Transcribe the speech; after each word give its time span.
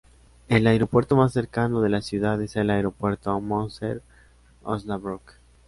El 0.49 0.65
aeropuerto 0.65 1.15
más 1.15 1.31
cercano 1.31 1.83
a 1.83 1.87
la 1.87 2.01
ciudad 2.01 2.41
es 2.41 2.55
el 2.55 2.71
Aeropuerto 2.71 3.39
Münster-Osnabrück. 3.39 5.35